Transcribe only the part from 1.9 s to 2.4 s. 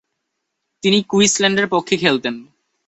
খেলতেন।